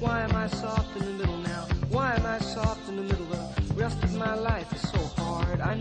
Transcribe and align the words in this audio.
Why 0.00 0.22
am 0.22 0.34
I 0.34 0.48
soft 0.48 0.96
in 0.96 1.04
the 1.04 1.12
middle 1.12 1.38
now? 1.38 1.66
Why 1.90 2.14
am 2.16 2.24
I 2.24 2.42
soft 2.42 2.88
in 2.88 2.96
the 2.96 3.02
middle? 3.02 3.26
The 3.68 3.74
rest 3.74 4.02
of 4.02 4.16
my 4.16 4.34
life 4.34 4.72
is 4.74 4.80
so 4.90 4.98
hard. 5.20 5.60
I 5.60 5.76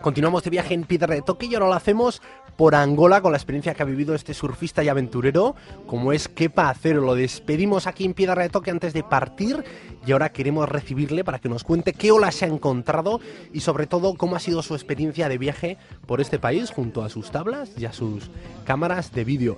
Continuamos 0.00 0.44
de 0.44 0.50
viaje 0.50 0.74
en 0.74 0.84
Piedra 0.84 1.14
de 1.14 1.22
Toque 1.22 1.46
y 1.46 1.54
ahora 1.54 1.66
lo 1.66 1.72
hacemos 1.72 2.22
por 2.56 2.74
Angola 2.74 3.20
con 3.20 3.32
la 3.32 3.38
experiencia 3.38 3.74
que 3.74 3.82
ha 3.82 3.86
vivido 3.86 4.14
este 4.14 4.34
surfista 4.34 4.84
y 4.84 4.88
aventurero 4.88 5.56
como 5.86 6.12
es 6.12 6.28
Kepa 6.28 6.68
Acero. 6.68 7.00
Lo 7.00 7.14
despedimos 7.14 7.86
aquí 7.86 8.04
en 8.04 8.14
Piedra 8.14 8.42
de 8.42 8.50
Toque 8.50 8.70
antes 8.70 8.92
de 8.92 9.02
partir 9.02 9.64
y 10.06 10.12
ahora 10.12 10.32
queremos 10.32 10.68
recibirle 10.68 11.24
para 11.24 11.38
que 11.38 11.48
nos 11.48 11.64
cuente 11.64 11.92
qué 11.92 12.12
ola 12.12 12.30
se 12.30 12.44
ha 12.44 12.48
encontrado 12.48 13.20
y 13.52 13.60
sobre 13.60 13.86
todo 13.86 14.14
cómo 14.14 14.36
ha 14.36 14.40
sido 14.40 14.62
su 14.62 14.74
experiencia 14.74 15.28
de 15.28 15.38
viaje 15.38 15.78
por 16.06 16.20
este 16.20 16.38
país 16.38 16.70
junto 16.70 17.02
a 17.02 17.08
sus 17.08 17.30
tablas 17.30 17.70
y 17.76 17.86
a 17.86 17.92
sus 17.92 18.30
cámaras 18.64 19.12
de 19.12 19.24
vídeo. 19.24 19.56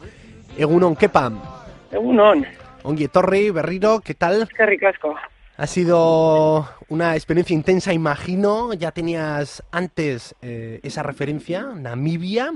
Egunon, 0.56 0.96
Kepa. 0.96 1.66
Egunon, 1.90 2.46
Ongi 2.82 3.08
Torri, 3.08 3.50
Berriro, 3.50 4.00
¿qué 4.00 4.14
tal? 4.14 4.48
qué 4.56 4.66
ricasco. 4.66 5.14
Ha 5.56 5.66
sido 5.66 6.68
una 6.88 7.16
experiencia 7.16 7.54
intensa, 7.54 7.92
imagino. 7.92 8.72
Ya 8.74 8.92
tenías 8.92 9.64
antes 9.72 10.36
eh, 10.40 10.78
esa 10.84 11.02
referencia, 11.02 11.62
Namibia, 11.74 12.52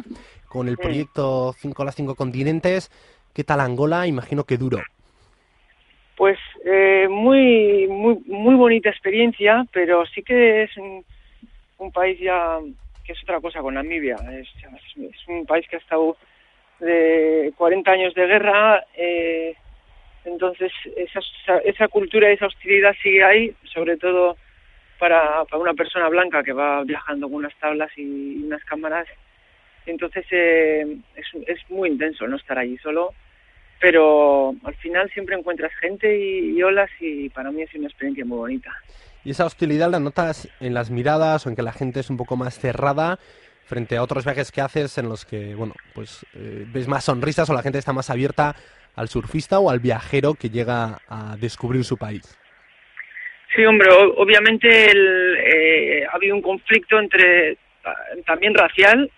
con 0.49 0.69
el 0.69 0.77
proyecto 0.77 1.53
5 1.59 1.83
a 1.83 1.85
las 1.85 1.97
5 1.97 2.15
continentes. 2.15 2.91
¿Qué 3.35 3.43
tal 3.43 3.61
Angola? 3.61 4.07
Imagino 4.07 4.45
que 4.45 4.57
duro. 4.57 4.79
Pues 6.17 6.39
eh, 6.65 7.09
muy, 7.11 7.89
muy, 7.89 8.21
muy 8.27 8.55
bonita 8.55 8.91
experiencia, 8.91 9.67
pero 9.73 10.07
sí 10.07 10.23
que 10.23 10.63
es 10.63 10.77
un, 10.77 11.05
un 11.79 11.91
país 11.91 12.21
ya 12.21 12.59
que 13.05 13.13
es 13.13 13.23
otra 13.25 13.41
cosa 13.41 13.61
con 13.61 13.75
Namibia. 13.75 14.15
Es, 14.31 14.49
es 14.97 15.29
un 15.29 15.45
país 15.45 15.67
que 15.69 15.75
ha 15.75 15.81
estado 15.81 16.17
de 16.79 17.53
40 17.57 17.91
años 17.91 18.15
de 18.15 18.27
guerra, 18.27 18.85
eh, 18.97 19.55
entonces 20.25 20.73
esa, 20.97 21.21
esa 21.65 21.89
cultura 21.89 22.31
y 22.31 22.35
esa 22.35 22.47
hostilidad 22.47 22.95
sigue 23.03 23.25
ahí, 23.25 23.55
sobre 23.73 23.97
todo 23.97 24.37
para, 24.99 25.45
para 25.45 25.63
una 25.63 25.75
persona 25.75 26.09
blanca 26.09 26.43
que 26.43 26.53
va 26.53 26.85
viajando 26.85 27.27
con 27.27 27.37
unas 27.37 27.55
tablas 27.59 27.91
y 27.97 28.45
unas 28.45 28.65
cámaras. 28.65 29.07
Entonces 29.85 30.25
eh, 30.31 30.97
es, 31.17 31.27
es 31.49 31.59
muy 31.71 31.89
intenso 31.89 32.27
no 32.29 32.37
estar 32.37 32.57
allí 32.57 32.79
solo, 32.79 33.13
pero 33.81 34.55
al 34.63 34.75
final 34.77 35.11
siempre 35.11 35.37
encuentras 35.37 35.73
gente 35.81 36.17
y, 36.17 36.57
y 36.57 36.63
olas 36.63 36.91
y 37.01 37.29
para 37.31 37.51
mí 37.51 37.63
es 37.63 37.75
una 37.75 37.89
experiencia 37.89 38.25
muy 38.25 38.39
bonita. 38.39 38.73
¿Y 39.25 39.31
esa 39.31 39.45
hostilidad 39.45 39.91
la 39.91 39.99
notas 40.01 40.49
en 40.61 40.75
las 40.75 40.91
miradas 40.91 41.47
o 41.47 41.49
en 41.49 41.57
que 41.57 41.63
la 41.63 41.73
gente 41.73 42.01
es 42.01 42.11
un 42.11 42.17
poco 42.17 42.37
más 42.37 42.59
cerrada 42.59 43.19
frente 43.73 43.97
a 43.97 44.03
otros 44.03 44.27
viajes 44.27 44.53
que 44.53 44.61
haces 44.61 44.99
en 44.99 45.09
los 45.09 45.25
que, 45.25 45.55
bueno, 45.55 45.73
pues 45.95 46.27
eh, 46.35 46.67
ves 46.67 46.89
más 46.89 47.05
sonrisas 47.05 47.49
o 47.49 47.55
la 47.55 47.63
gente 47.63 47.79
está 47.79 47.95
más 47.95 48.11
abierta 48.11 48.55
al 48.97 49.09
surfista 49.09 49.61
o 49.61 49.71
al 49.71 49.81
viajero 49.81 50.35
que 50.35 50.51
llega 50.51 50.99
a 51.09 51.37
descubrir 51.39 51.83
su 51.83 51.97
país? 51.97 52.39
Sí, 53.57 53.65
hombre, 53.65 53.89
obviamente 53.91 54.69
eh, 54.69 56.05
ha 56.05 56.17
habido 56.17 56.35
un 56.35 56.43
conflicto 56.43 56.99
entre 56.99 57.57
ah, 57.87 57.95
también 58.27 58.53
racial 58.53 59.11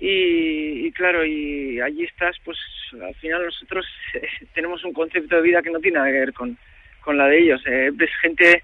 y, 0.00 0.92
claro, 0.92 1.24
y 1.24 1.80
allí 1.80 2.04
estás, 2.04 2.36
pues 2.44 2.58
al 3.02 3.14
final 3.14 3.42
nosotros 3.42 3.86
eh, 4.14 4.28
tenemos 4.52 4.84
un 4.84 4.92
concepto 4.92 5.36
de 5.36 5.42
vida 5.42 5.62
que 5.62 5.70
no 5.70 5.80
tiene 5.80 5.96
nada 5.96 6.10
que 6.10 6.20
ver 6.20 6.34
con, 6.34 6.58
con 7.00 7.16
la 7.16 7.26
de 7.28 7.38
ellos. 7.38 7.62
Eh, 7.66 7.90
gente 8.20 8.62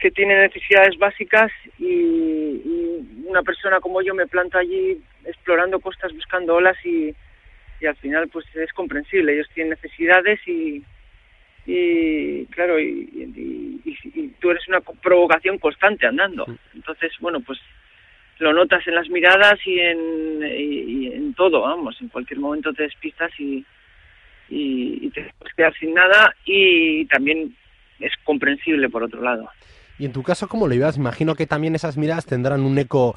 que 0.00 0.10
tiene 0.10 0.36
necesidades 0.40 0.98
básicas 0.98 1.52
y 1.78 2.60
una 3.26 3.42
persona 3.42 3.80
como 3.80 4.02
yo 4.02 4.14
me 4.14 4.26
planto 4.26 4.58
allí 4.58 5.00
explorando 5.24 5.80
costas, 5.80 6.12
buscando 6.12 6.54
olas 6.54 6.76
y, 6.84 7.14
y 7.80 7.86
al 7.86 7.96
final 7.96 8.28
pues 8.28 8.44
es 8.54 8.72
comprensible. 8.72 9.32
Ellos 9.34 9.48
tienen 9.54 9.70
necesidades 9.70 10.40
y, 10.46 10.82
y 11.66 12.46
claro, 12.46 12.78
y, 12.78 12.84
y- 12.84 13.80
y- 13.84 14.20
y 14.20 14.28
tú 14.40 14.50
eres 14.50 14.66
una 14.68 14.80
provocación 14.80 15.58
constante 15.58 16.06
andando. 16.06 16.46
Entonces, 16.74 17.12
bueno, 17.20 17.40
pues 17.40 17.58
lo 18.38 18.52
notas 18.52 18.86
en 18.86 18.94
las 18.94 19.08
miradas 19.08 19.58
y 19.66 19.78
en, 19.80 20.42
y- 20.46 21.06
en 21.12 21.34
todo, 21.34 21.62
vamos, 21.62 22.00
en 22.00 22.08
cualquier 22.08 22.38
momento 22.40 22.72
te 22.72 22.84
despistas 22.84 23.30
y, 23.40 23.64
y, 24.48 25.06
y 25.06 25.10
te 25.10 25.32
puedes 25.38 25.54
quedar 25.54 25.74
sin 25.78 25.94
nada 25.94 26.34
y 26.44 27.06
también 27.06 27.56
es 27.98 28.12
comprensible 28.24 28.88
por 28.88 29.02
otro 29.02 29.22
lado. 29.22 29.50
Y 29.98 30.06
en 30.06 30.12
tu 30.12 30.22
caso, 30.22 30.48
¿cómo 30.48 30.68
lo 30.68 30.74
llevas? 30.74 30.96
Imagino 30.96 31.34
que 31.34 31.46
también 31.46 31.74
esas 31.74 31.96
miradas 31.96 32.26
tendrán 32.26 32.62
un 32.62 32.78
eco 32.78 33.16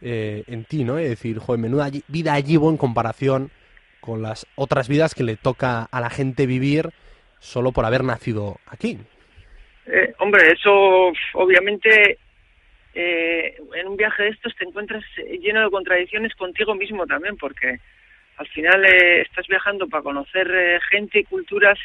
eh, 0.00 0.44
en 0.46 0.64
ti, 0.64 0.84
¿no? 0.84 0.98
Es 0.98 1.08
decir, 1.08 1.38
joder, 1.38 1.60
menuda 1.60 1.90
vida 2.08 2.34
allí 2.34 2.56
en 2.56 2.76
comparación 2.76 3.50
con 4.00 4.20
las 4.20 4.46
otras 4.56 4.88
vidas 4.88 5.14
que 5.14 5.22
le 5.22 5.36
toca 5.36 5.84
a 5.84 6.00
la 6.00 6.10
gente 6.10 6.46
vivir 6.46 6.90
solo 7.38 7.72
por 7.72 7.84
haber 7.84 8.04
nacido 8.04 8.58
aquí. 8.66 8.98
Eh, 9.86 10.14
hombre, 10.18 10.52
eso 10.52 11.12
obviamente 11.34 12.18
eh, 12.94 13.56
en 13.74 13.88
un 13.88 13.96
viaje 13.96 14.24
de 14.24 14.28
estos 14.30 14.54
te 14.56 14.64
encuentras 14.64 15.02
lleno 15.40 15.62
de 15.62 15.70
contradicciones 15.70 16.34
contigo 16.34 16.74
mismo 16.74 17.06
también, 17.06 17.36
porque 17.36 17.80
al 18.36 18.46
final 18.48 18.84
eh, 18.84 19.22
estás 19.22 19.46
viajando 19.46 19.88
para 19.88 20.02
conocer 20.02 20.50
eh, 20.50 20.80
gente 20.90 21.20
y 21.20 21.24
culturas 21.24 21.78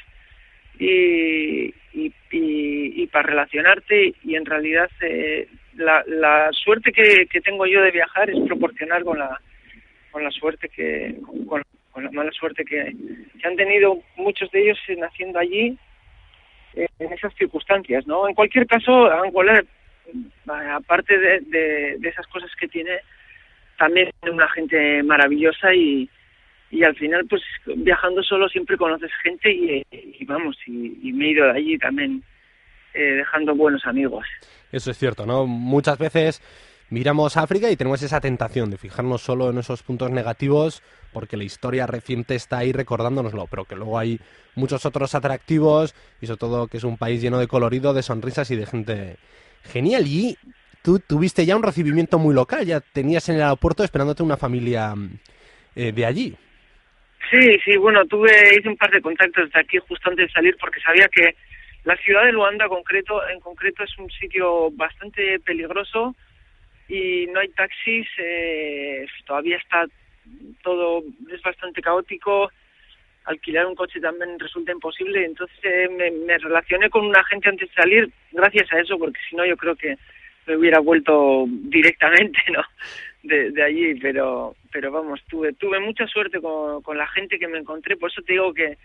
y, 0.79 1.73
y, 1.93 2.13
y- 2.31 3.03
y 3.03 3.07
para 3.07 3.27
relacionarte 3.29 4.13
y 4.23 4.35
en 4.35 4.45
realidad 4.45 4.89
eh, 5.01 5.47
la, 5.75 6.03
la 6.07 6.49
suerte 6.51 6.91
que, 6.91 7.27
que 7.27 7.41
tengo 7.41 7.65
yo 7.65 7.81
de 7.81 7.91
viajar 7.91 8.29
es 8.29 8.39
proporcional 8.47 9.03
con 9.03 9.19
la 9.19 9.39
con 10.11 10.23
la 10.23 10.31
suerte 10.31 10.69
que 10.69 11.15
con, 11.47 11.61
la 12.03 12.11
mala 12.11 12.31
suerte 12.31 12.63
que, 12.63 12.93
que 13.39 13.47
han 13.47 13.55
tenido 13.55 13.99
muchos 14.17 14.49
de 14.51 14.61
ellos 14.61 14.77
naciendo 14.97 15.39
allí 15.39 15.77
eh, 16.75 16.88
en 16.99 17.11
esas 17.13 17.33
circunstancias, 17.35 18.05
¿no? 18.05 18.27
En 18.27 18.35
cualquier 18.35 18.67
caso, 18.67 19.11
Angola, 19.11 19.59
eh, 19.59 20.69
aparte 20.71 21.17
de, 21.17 21.39
de, 21.97 22.09
esas 22.09 22.27
cosas 22.27 22.51
que 22.59 22.67
tiene, 22.67 22.99
también 23.77 24.11
una 24.31 24.47
gente 24.49 25.01
maravillosa 25.03 25.73
y, 25.73 26.07
y 26.69 26.83
al 26.83 26.95
final, 26.95 27.25
pues 27.29 27.41
viajando 27.78 28.22
solo 28.23 28.50
siempre 28.50 28.78
conoces 28.78 29.11
gente 29.23 29.51
y, 29.51 29.83
y 29.91 30.25
vamos, 30.25 30.57
y, 30.66 31.11
me 31.13 31.25
he 31.25 31.31
ido 31.31 31.45
de 31.45 31.51
allí 31.51 31.78
también 31.78 32.23
eh, 32.94 33.13
dejando 33.17 33.55
buenos 33.55 33.85
amigos. 33.85 34.25
Eso 34.72 34.91
es 34.91 34.97
cierto, 34.97 35.25
¿no? 35.25 35.47
Muchas 35.47 35.97
veces 35.97 36.41
miramos 36.89 37.38
África 37.38 37.72
y 37.72 37.77
tenemos 37.77 38.01
esa 38.01 38.19
tentación 38.19 38.69
de 38.69 38.77
fijarnos 38.77 39.22
solo 39.22 39.50
en 39.50 39.57
esos 39.59 39.83
puntos 39.83 40.11
negativos 40.11 40.83
porque 41.13 41.38
la 41.38 41.45
historia 41.45 41.88
reciente 41.88 42.35
está 42.35 42.59
ahí 42.59 42.73
recordándonoslo, 42.73 43.47
pero 43.47 43.66
que 43.66 43.75
luego 43.75 43.97
hay 43.97 44.19
muchos 44.56 44.85
otros 44.85 45.16
atractivos 45.16 45.95
y 46.22 46.27
sobre 46.27 46.39
todo 46.39 46.67
que 46.67 46.77
es 46.77 46.83
un 46.83 46.97
país 46.97 47.22
lleno 47.22 47.39
de 47.39 47.47
colorido, 47.47 47.94
de 47.94 48.03
sonrisas 48.03 48.51
y 48.51 48.57
de 48.57 48.66
gente 48.66 49.17
genial. 49.63 50.06
Y 50.06 50.38
tú 50.81 51.00
tuviste 51.00 51.45
ya 51.45 51.56
un 51.56 51.63
recibimiento 51.63 52.19
muy 52.19 52.35
local, 52.35 52.66
ya 52.66 52.81
tenías 52.81 53.29
en 53.29 53.35
el 53.35 53.44
aeropuerto 53.44 53.85
esperándote 53.85 54.22
una 54.22 54.38
familia 54.38 54.94
eh, 55.75 55.94
de 55.94 56.06
allí. 56.06 56.35
Sí, 57.29 57.59
sí, 57.65 57.77
bueno, 57.77 58.05
tuve, 58.05 58.31
hice 58.57 58.69
un 58.69 58.77
par 58.77 58.89
de 58.89 59.01
contactos 59.01 59.51
de 59.51 59.59
aquí 59.59 59.77
justo 59.79 60.09
antes 60.09 60.27
de 60.27 60.33
salir 60.33 60.55
porque 60.59 60.79
sabía 60.79 61.07
que 61.09 61.35
la 61.83 61.97
ciudad 61.97 62.23
de 62.23 62.31
Luanda 62.31 62.67
concreto, 62.67 63.27
en 63.29 63.39
concreto 63.39 63.83
es 63.83 63.97
un 63.97 64.09
sitio 64.11 64.71
bastante 64.71 65.39
peligroso 65.39 66.15
y 66.88 67.27
no 67.27 67.39
hay 67.39 67.49
taxis, 67.49 68.07
eh, 68.17 69.05
todavía 69.25 69.57
está 69.57 69.85
todo, 70.63 71.03
es 71.31 71.41
bastante 71.41 71.81
caótico, 71.81 72.49
alquilar 73.25 73.65
un 73.65 73.75
coche 73.75 73.99
también 73.99 74.39
resulta 74.39 74.71
imposible, 74.71 75.25
entonces 75.25 75.57
eh, 75.63 75.89
me, 75.89 76.11
me 76.11 76.38
relacioné 76.38 76.89
con 76.89 77.05
una 77.05 77.23
gente 77.25 77.49
antes 77.49 77.68
de 77.69 77.75
salir 77.75 78.09
gracias 78.31 78.71
a 78.71 78.80
eso, 78.80 78.97
porque 78.97 79.19
si 79.30 79.35
no 79.35 79.45
yo 79.45 79.57
creo 79.57 79.75
que 79.75 79.97
me 80.45 80.56
hubiera 80.56 80.80
vuelto 80.80 81.45
directamente, 81.47 82.39
¿no? 82.53 82.63
De, 83.27 83.51
de 83.51 83.63
allí, 83.63 83.95
pero 84.00 84.56
pero 84.71 84.91
vamos, 84.91 85.19
tuve 85.27 85.53
tuve 85.53 85.79
mucha 85.79 86.07
suerte 86.07 86.39
con, 86.39 86.81
con 86.81 86.97
la 86.97 87.07
gente 87.07 87.38
que 87.38 87.47
me 87.47 87.57
encontré, 87.57 87.97
por 87.97 88.09
eso 88.09 88.21
te 88.21 88.33
digo 88.33 88.53
que, 88.53 88.77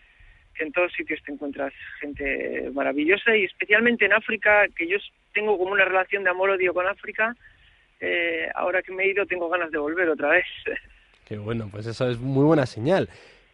que 0.55 0.65
en 0.65 0.73
todos 0.73 0.93
sitios 0.93 1.21
te 1.25 1.33
encuentras 1.33 1.73
gente 2.01 2.71
maravillosa 2.73 3.37
y 3.37 3.45
especialmente 3.45 4.05
en 4.07 4.13
África, 4.13 4.67
que 4.77 4.89
yo 4.89 4.97
tengo 5.33 5.57
como 5.59 5.73
una 5.73 5.85
relación 5.85 6.25
de 6.25 6.31
amor-odio 6.31 6.75
con 6.75 6.87
África, 6.87 7.37
eh, 8.01 8.49
ahora 8.55 8.83
que 8.83 8.93
me 8.93 9.05
he 9.05 9.11
ido 9.11 9.27
tengo 9.27 9.49
ganas 9.49 9.71
de 9.71 9.79
volver 9.79 10.09
otra 10.09 10.31
vez. 10.31 10.47
Qué 11.25 11.39
bueno, 11.39 11.69
pues 11.71 11.87
eso 11.87 12.09
es 12.11 12.19
muy 12.19 12.45
buena 12.45 12.67
señal. 12.67 13.09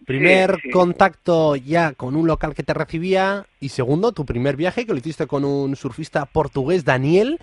Primer 0.06 0.56
sí. 0.62 0.70
contacto 0.70 1.56
ya 1.56 1.92
con 1.92 2.16
un 2.16 2.26
local 2.26 2.54
que 2.54 2.62
te 2.62 2.72
recibía 2.72 3.46
y 3.60 3.70
segundo, 3.70 4.12
tu 4.12 4.24
primer 4.24 4.56
viaje 4.56 4.86
que 4.86 4.92
lo 4.92 4.98
hiciste 4.98 5.26
con 5.26 5.44
un 5.44 5.76
surfista 5.76 6.24
portugués, 6.24 6.84
Daniel, 6.84 7.38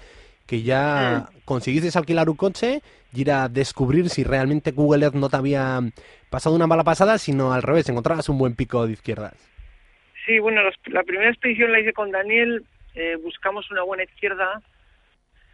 que 0.48 0.62
ya 0.62 1.26
conseguiste 1.46 1.98
alquilar 1.98 2.30
un 2.30 2.36
coche 2.36 2.82
y 3.14 3.22
ir 3.22 3.32
a 3.32 3.50
descubrir 3.50 4.10
si 4.10 4.24
realmente 4.24 4.72
Google 4.72 5.06
Earth 5.06 5.16
no 5.16 5.30
te 5.30 5.38
había 5.38 5.80
pasado 6.30 6.56
una 6.56 6.68
mala 6.68 6.84
pasada, 6.84 7.18
sino 7.18 7.54
al 7.54 7.64
revés, 7.64 7.90
encontrabas 7.90 8.30
un 8.30 8.38
buen 8.38 8.56
pico 8.56 8.86
de 8.86 8.94
izquierdas. 8.94 9.34
Sí, 10.26 10.40
bueno, 10.40 10.62
los- 10.64 10.76
la 10.88 11.04
primera 11.04 11.30
expedición 11.30 11.72
la 11.72 11.80
hice 11.80 11.94
con 11.94 12.12
Daniel, 12.12 12.64
eh, 12.96 13.16
buscamos 13.22 13.70
una 13.72 13.84
buena 13.84 14.04
izquierda, 14.04 14.62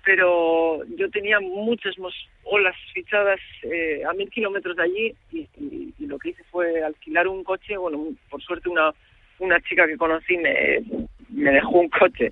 pero 0.03 0.83
yo 0.97 1.09
tenía 1.11 1.39
muchas 1.39 1.95
olas 2.43 2.75
fichadas 2.93 3.39
eh, 3.63 4.01
a 4.09 4.13
mil 4.13 4.29
kilómetros 4.29 4.75
de 4.75 4.83
allí 4.83 5.15
y, 5.31 5.39
y- 5.57 5.93
y 5.99 6.05
lo 6.07 6.17
que 6.17 6.29
hice 6.29 6.43
fue 6.51 6.83
alquilar 6.83 7.27
un 7.27 7.43
coche, 7.43 7.77
bueno, 7.77 8.07
por 8.29 8.41
suerte 8.41 8.69
una, 8.69 8.91
una 9.39 9.59
chica 9.61 9.85
que 9.87 9.97
conocí 9.97 10.37
me, 10.37 10.81
me 11.29 11.51
dejó 11.51 11.79
un 11.79 11.89
coche, 11.89 12.31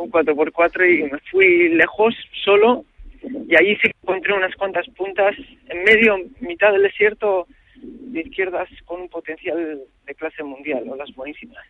un 0.00 0.10
4x4 0.10 0.98
y 0.98 1.02
me 1.10 1.18
fui 1.30 1.68
lejos 1.70 2.14
solo 2.44 2.84
y 3.22 3.54
allí 3.56 3.76
sí 3.76 3.90
encontré 4.02 4.32
unas 4.32 4.54
cuantas 4.56 4.86
puntas 4.96 5.36
en 5.68 5.84
medio, 5.84 6.16
mitad 6.40 6.72
del 6.72 6.82
desierto 6.82 7.46
de 7.76 8.20
izquierdas 8.20 8.68
con 8.84 9.02
un 9.02 9.08
potencial 9.08 9.80
de 10.06 10.14
clase 10.14 10.42
mundial, 10.42 10.84
las 10.96 11.14
buenísimas. 11.14 11.64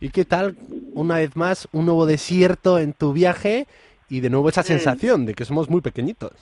¿Y 0.00 0.08
qué 0.10 0.24
tal, 0.24 0.56
una 0.94 1.18
vez 1.18 1.36
más, 1.36 1.68
un 1.72 1.84
nuevo 1.84 2.06
desierto 2.06 2.78
en 2.78 2.94
tu 2.94 3.12
viaje 3.12 3.66
y 4.08 4.20
de 4.20 4.30
nuevo 4.30 4.48
esa 4.48 4.62
mm. 4.62 4.64
sensación 4.64 5.26
de 5.26 5.34
que 5.34 5.44
somos 5.44 5.68
muy 5.68 5.82
pequeñitos? 5.82 6.32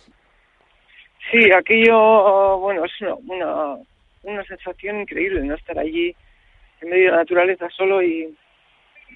Sí, 1.31 1.51
aquello, 1.53 2.59
bueno, 2.59 2.85
es 2.85 2.93
una, 3.01 3.77
una, 4.23 4.45
sensación 4.45 5.01
increíble, 5.03 5.43
¿no? 5.43 5.55
Estar 5.55 5.79
allí 5.79 6.15
en 6.81 6.89
medio 6.89 7.07
de 7.07 7.11
la 7.11 7.17
naturaleza 7.19 7.69
solo 7.77 8.03
y 8.03 8.35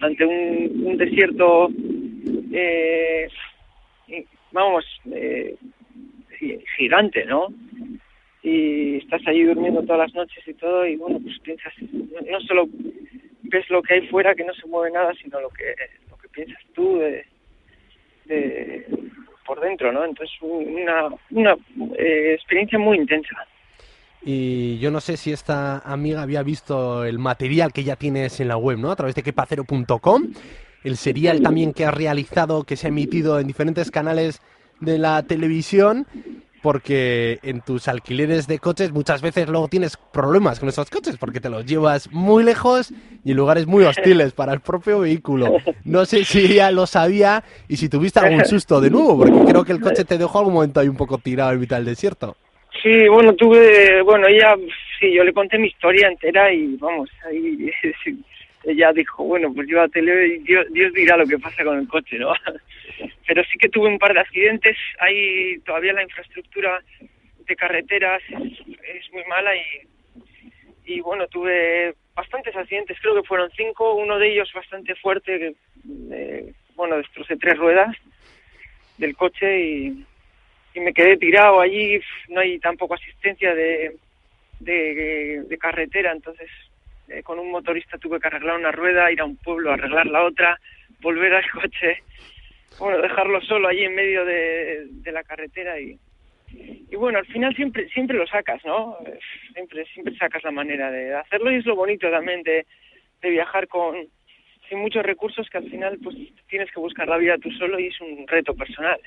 ante 0.00 0.24
un, 0.24 0.96
desierto, 0.98 1.68
eh, 2.52 3.28
vamos, 4.52 4.84
eh, 5.10 5.56
gigante, 6.76 7.24
¿no? 7.24 7.48
Y 8.42 8.96
estás 8.98 9.22
allí 9.26 9.44
durmiendo 9.44 9.82
todas 9.82 9.98
las 9.98 10.14
noches 10.14 10.46
y 10.46 10.54
todo 10.54 10.86
y 10.86 10.96
bueno, 10.96 11.20
pues 11.22 11.38
piensas, 11.40 11.72
no 11.80 12.40
solo 12.40 12.68
ves 13.42 13.68
lo 13.70 13.82
que 13.82 13.94
hay 13.94 14.08
fuera 14.08 14.34
que 14.34 14.44
no 14.44 14.54
se 14.54 14.66
mueve 14.66 14.92
nada, 14.92 15.12
sino 15.22 15.40
lo 15.40 15.50
que, 15.50 15.74
lo 16.10 16.16
que 16.16 16.28
piensas 16.28 16.60
tú 16.74 16.98
de, 16.98 17.24
por 19.46 19.60
dentro, 19.60 19.92
¿no? 19.92 20.04
Entonces, 20.04 20.34
una, 20.40 21.08
una 21.30 21.56
eh, 21.98 22.34
experiencia 22.34 22.78
muy 22.78 22.96
intensa. 22.96 23.46
Y 24.24 24.78
yo 24.78 24.90
no 24.90 25.00
sé 25.00 25.16
si 25.16 25.32
esta 25.32 25.78
amiga 25.78 26.22
había 26.22 26.42
visto 26.42 27.04
el 27.04 27.18
material 27.18 27.72
que 27.72 27.82
ya 27.82 27.96
tienes 27.96 28.38
en 28.40 28.48
la 28.48 28.56
web, 28.56 28.78
¿no? 28.78 28.90
A 28.90 28.96
través 28.96 29.14
de 29.16 29.22
quepacero.com, 29.22 30.32
el 30.84 30.96
serial 30.96 31.42
también 31.42 31.72
que 31.72 31.84
has 31.84 31.94
realizado, 31.94 32.64
que 32.64 32.76
se 32.76 32.86
ha 32.86 32.88
emitido 32.88 33.38
en 33.38 33.46
diferentes 33.46 33.90
canales 33.90 34.40
de 34.80 34.98
la 34.98 35.22
televisión 35.22 36.06
porque 36.62 37.40
en 37.42 37.60
tus 37.60 37.88
alquileres 37.88 38.46
de 38.46 38.60
coches 38.60 38.92
muchas 38.92 39.20
veces 39.20 39.48
luego 39.48 39.68
tienes 39.68 39.96
problemas 39.96 40.60
con 40.60 40.68
esos 40.68 40.88
coches 40.88 41.16
porque 41.18 41.40
te 41.40 41.50
los 41.50 41.66
llevas 41.66 42.10
muy 42.12 42.44
lejos 42.44 42.94
y 43.24 43.34
lugares 43.34 43.66
muy 43.66 43.84
hostiles 43.84 44.32
para 44.32 44.52
el 44.52 44.60
propio 44.60 45.00
vehículo. 45.00 45.56
No 45.84 46.04
sé 46.04 46.24
si 46.24 46.52
ella 46.52 46.70
lo 46.70 46.86
sabía 46.86 47.42
y 47.68 47.76
si 47.76 47.88
tuviste 47.88 48.20
algún 48.20 48.44
susto 48.44 48.80
de 48.80 48.90
nuevo, 48.90 49.18
porque 49.18 49.50
creo 49.50 49.64
que 49.64 49.72
el 49.72 49.80
coche 49.80 50.04
te 50.04 50.16
dejó 50.16 50.38
algún 50.38 50.54
momento 50.54 50.80
ahí 50.80 50.88
un 50.88 50.96
poco 50.96 51.18
tirado 51.18 51.52
en 51.52 51.60
mitad 51.60 51.76
del 51.76 51.86
desierto. 51.86 52.36
Sí, 52.80 53.08
bueno, 53.08 53.34
tuve, 53.34 54.00
bueno, 54.02 54.26
ella, 54.28 54.54
sí, 54.98 55.12
yo 55.12 55.24
le 55.24 55.32
conté 55.32 55.58
mi 55.58 55.68
historia 55.68 56.08
entera 56.08 56.52
y 56.52 56.76
vamos, 56.76 57.10
ahí 57.28 57.70
ella 58.64 58.92
dijo, 58.92 59.24
bueno, 59.24 59.52
pues 59.52 59.66
llévatelo 59.66 60.24
y 60.24 60.38
Dios, 60.38 60.66
Dios 60.70 60.92
dirá 60.92 61.16
lo 61.16 61.26
que 61.26 61.38
pasa 61.38 61.64
con 61.64 61.78
el 61.78 61.88
coche, 61.88 62.18
¿no? 62.18 62.32
Pero 63.26 63.42
sí 63.44 63.58
que 63.58 63.68
tuve 63.68 63.88
un 63.88 63.98
par 63.98 64.14
de 64.14 64.20
accidentes, 64.20 64.76
ahí 65.00 65.58
todavía 65.60 65.92
la 65.92 66.02
infraestructura 66.02 66.80
de 67.46 67.56
carreteras 67.56 68.22
es, 68.22 69.12
muy 69.12 69.24
mala 69.24 69.50
y, 69.56 70.94
y 70.94 71.00
bueno, 71.00 71.26
tuve 71.26 71.94
bastantes 72.14 72.54
accidentes, 72.54 72.98
creo 73.00 73.14
que 73.14 73.26
fueron 73.26 73.50
cinco, 73.56 73.94
uno 73.94 74.18
de 74.18 74.32
ellos 74.32 74.52
bastante 74.54 74.94
fuerte, 74.94 75.54
eh, 76.12 76.52
bueno, 76.76 76.96
destrocé 76.98 77.36
tres 77.36 77.58
ruedas 77.58 77.96
del 78.98 79.16
coche 79.16 79.60
y, 79.60 80.04
y 80.74 80.80
me 80.80 80.92
quedé 80.92 81.16
tirado 81.16 81.60
allí, 81.60 82.00
no 82.28 82.40
hay 82.40 82.58
tampoco 82.60 82.94
asistencia 82.94 83.54
de, 83.54 83.96
de 84.60 85.58
carretera, 85.58 86.12
entonces 86.12 86.48
eh, 87.08 87.22
con 87.22 87.38
un 87.38 87.50
motorista 87.50 87.98
tuve 87.98 88.20
que 88.20 88.28
arreglar 88.28 88.58
una 88.58 88.72
rueda, 88.72 89.10
ir 89.12 89.20
a 89.20 89.24
un 89.24 89.36
pueblo, 89.36 89.72
arreglar 89.72 90.06
la 90.06 90.24
otra, 90.24 90.58
volver 91.00 91.34
al 91.34 91.50
coche, 91.50 92.02
bueno, 92.78 92.98
dejarlo 93.02 93.40
solo 93.42 93.68
allí 93.68 93.84
en 93.84 93.94
medio 93.94 94.24
de, 94.24 94.88
la 95.12 95.22
carretera 95.22 95.78
y, 95.78 95.98
y 96.48 96.96
bueno, 96.96 97.18
al 97.18 97.26
final 97.26 97.54
siempre 97.54 97.88
siempre 97.90 98.16
lo 98.16 98.26
sacas, 98.26 98.64
¿no? 98.64 98.98
Siempre 99.52 99.84
siempre 99.86 100.16
sacas 100.16 100.42
la 100.42 100.50
manera 100.50 100.90
de 100.90 101.14
hacerlo 101.14 101.50
y 101.50 101.56
es 101.56 101.66
lo 101.66 101.76
bonito 101.76 102.10
también 102.10 102.42
de, 102.42 102.66
de 103.20 103.30
viajar 103.30 103.68
con 103.68 103.96
sin 104.68 104.78
muchos 104.78 105.02
recursos 105.02 105.48
que 105.50 105.58
al 105.58 105.68
final 105.68 105.98
pues 106.02 106.16
tienes 106.48 106.70
que 106.70 106.80
buscar 106.80 107.06
la 107.08 107.18
vida 107.18 107.36
tú 107.38 107.50
solo 107.52 107.78
y 107.78 107.88
es 107.88 108.00
un 108.00 108.26
reto 108.26 108.54
personal. 108.54 108.98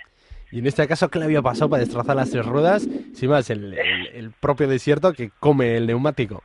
Y 0.51 0.59
en 0.59 0.67
este 0.67 0.87
caso, 0.87 1.09
¿qué 1.09 1.19
le 1.19 1.25
había 1.25 1.41
pasado 1.41 1.69
para 1.69 1.81
destrozar 1.81 2.15
las 2.15 2.29
tres 2.29 2.45
ruedas? 2.45 2.87
Si 3.13 3.27
más, 3.27 3.49
el, 3.49 3.73
el 4.13 4.31
propio 4.39 4.67
desierto 4.67 5.13
que 5.13 5.31
come 5.39 5.75
el 5.75 5.87
neumático. 5.87 6.43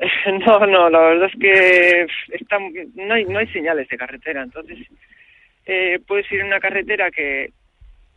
No, 0.46 0.66
no, 0.66 0.90
la 0.90 1.00
verdad 1.00 1.30
es 1.32 1.40
que 1.40 2.06
está, 2.34 2.58
no, 2.58 3.14
hay, 3.14 3.24
no 3.24 3.38
hay 3.38 3.46
señales 3.48 3.88
de 3.88 3.98
carretera, 3.98 4.42
entonces 4.42 4.78
eh, 5.66 6.00
puedes 6.06 6.30
ir 6.32 6.40
en 6.40 6.46
una 6.46 6.60
carretera 6.60 7.10
que 7.10 7.52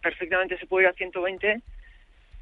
perfectamente 0.01 0.57
se 0.57 0.65
puede 0.65 0.85
ir 0.85 0.89
a 0.89 0.93
120, 0.93 1.61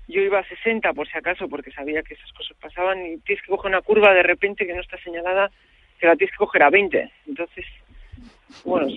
yo 0.07 0.21
iba 0.21 0.39
a 0.39 0.47
60 0.47 0.93
por 0.93 1.07
si 1.07 1.17
acaso 1.17 1.47
porque 1.47 1.71
sabía 1.71 2.03
que 2.03 2.15
esas 2.15 2.31
cosas 2.33 2.57
pasaban 2.57 2.99
y 3.05 3.17
tienes 3.19 3.43
que 3.43 3.51
coger 3.51 3.69
una 3.69 3.81
curva 3.81 4.13
de 4.13 4.23
repente 4.23 4.65
que 4.65 4.73
no 4.73 4.81
está 4.81 4.97
señalada, 4.97 5.51
que 5.99 6.07
la 6.07 6.15
tienes 6.15 6.31
que 6.31 6.37
coger 6.37 6.63
a 6.63 6.69
20, 6.69 7.11
entonces, 7.27 7.65
bueno, 8.65 8.87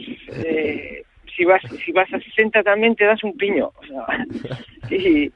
eh, 0.44 1.04
si 1.34 1.44
vas 1.44 1.62
si 1.84 1.92
vas 1.92 2.12
a 2.12 2.20
60 2.20 2.62
también 2.62 2.96
te 2.96 3.04
das 3.04 3.22
un 3.24 3.36
piño, 3.36 3.72
o 3.74 3.86
sea, 3.86 4.06
y, 4.90 5.30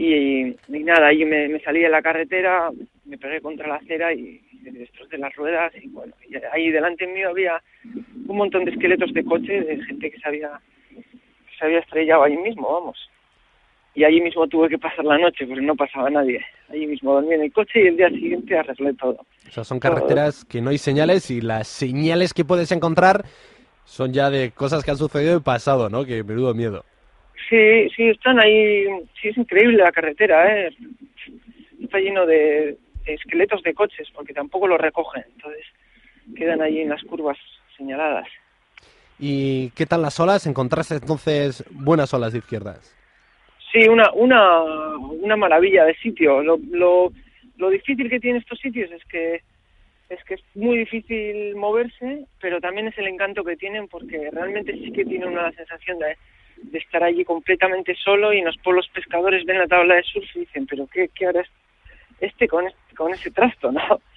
y, 0.00 0.56
nada, 0.68 1.08
ahí 1.08 1.24
me, 1.24 1.48
me 1.48 1.58
salí 1.60 1.80
de 1.80 1.88
la 1.88 2.00
carretera, 2.00 2.70
me 3.04 3.18
pegué 3.18 3.40
contra 3.40 3.66
la 3.66 3.74
acera 3.76 4.14
y, 4.14 4.40
me 4.62 4.70
destrocé 4.70 5.18
las 5.18 5.34
ruedas 5.34 5.72
y 5.80 5.88
bueno, 5.88 6.12
ahí 6.52 6.70
delante 6.70 7.06
mío 7.06 7.30
había 7.30 7.62
un 8.26 8.36
montón 8.36 8.64
de 8.64 8.72
esqueletos 8.72 9.12
de 9.12 9.24
coche 9.24 9.60
de 9.60 9.82
gente 9.84 10.10
que 10.10 10.18
se 10.18 10.28
había, 10.28 10.60
se 11.58 11.64
había 11.64 11.78
estrellado 11.78 12.22
ahí 12.24 12.36
mismo, 12.36 12.72
vamos. 12.72 12.98
Y 13.94 14.04
allí 14.04 14.20
mismo 14.20 14.46
tuve 14.46 14.68
que 14.68 14.78
pasar 14.78 15.04
la 15.04 15.18
noche 15.18 15.46
porque 15.46 15.62
no 15.62 15.74
pasaba 15.74 16.10
nadie. 16.10 16.44
Allí 16.68 16.86
mismo 16.86 17.14
dormí 17.14 17.34
en 17.34 17.42
el 17.42 17.52
coche 17.52 17.82
y 17.82 17.86
el 17.88 17.96
día 17.96 18.10
siguiente 18.10 18.56
arreglé 18.56 18.94
todo. 18.94 19.26
O 19.48 19.50
sea, 19.50 19.64
son 19.64 19.80
carreteras 19.80 20.44
que 20.44 20.60
no 20.60 20.70
hay 20.70 20.78
señales 20.78 21.30
y 21.30 21.40
las 21.40 21.66
señales 21.66 22.34
que 22.34 22.44
puedes 22.44 22.70
encontrar 22.70 23.24
son 23.84 24.12
ya 24.12 24.30
de 24.30 24.52
cosas 24.52 24.84
que 24.84 24.90
han 24.92 24.98
sucedido 24.98 25.30
en 25.30 25.36
el 25.38 25.42
pasado, 25.42 25.88
¿no? 25.88 26.04
Que 26.04 26.22
menudo 26.22 26.54
miedo. 26.54 26.84
Sí, 27.48 27.88
sí, 27.96 28.08
están 28.10 28.38
ahí. 28.38 28.84
Sí, 29.20 29.28
es 29.28 29.38
increíble 29.38 29.78
la 29.78 29.92
carretera, 29.92 30.66
¿eh? 30.66 30.74
Está 31.82 31.98
lleno 31.98 32.26
de, 32.26 32.76
esqueletos 33.06 33.62
de 33.62 33.74
coches, 33.74 34.08
porque 34.14 34.34
tampoco 34.34 34.66
los 34.66 34.80
recogen. 34.80 35.24
Entonces, 35.34 35.64
quedan 36.36 36.60
ahí 36.60 36.80
en 36.80 36.90
las 36.90 37.02
curvas 37.04 37.38
señaladas. 37.76 38.26
¿Y 39.18 39.70
qué 39.70 39.86
tal 39.86 40.02
las 40.02 40.20
olas? 40.20 40.46
¿Encontraste 40.46 40.96
entonces 40.96 41.64
buenas 41.70 42.12
olas 42.12 42.32
de 42.32 42.38
izquierdas? 42.38 42.94
Sí, 43.72 43.88
una, 43.88 44.10
una, 44.12 44.62
una 44.62 45.36
maravilla 45.36 45.84
de 45.84 45.94
sitio. 45.96 46.42
Lo, 46.42 46.58
lo, 46.70 47.12
lo 47.56 47.70
difícil 47.70 48.10
que 48.10 48.20
tiene 48.20 48.38
estos 48.38 48.58
sitios 48.58 48.90
es 48.90 49.04
que 49.06 49.42
es 50.08 50.24
que 50.24 50.34
es 50.34 50.40
muy 50.54 50.78
difícil 50.78 51.54
moverse, 51.54 52.24
pero 52.40 52.62
también 52.62 52.88
es 52.88 52.96
el 52.96 53.08
encanto 53.08 53.44
que 53.44 53.56
tienen 53.56 53.88
porque 53.88 54.30
realmente 54.32 54.72
sí 54.72 54.90
que 54.90 55.04
tienen 55.04 55.28
una 55.28 55.52
sensación 55.52 55.98
de, 55.98 56.16
de 56.62 56.78
estar 56.78 57.02
allí 57.02 57.24
completamente 57.24 57.94
solo 57.96 58.32
y 58.32 58.42
los 58.42 58.56
pueblos 58.58 58.88
pescadores 58.92 59.44
ven 59.44 59.58
la 59.58 59.66
tabla 59.66 59.96
de 59.96 60.02
surf 60.02 60.36
y 60.36 60.40
dicen, 60.40 60.66
pero 60.66 60.86
¿qué, 60.86 61.08
qué 61.14 61.26
hará 61.26 61.44
este 62.20 62.48
con, 62.48 62.66
este, 62.66 62.96
con 62.96 63.12
ese 63.12 63.30
trasto, 63.30 63.72
no? 63.72 63.80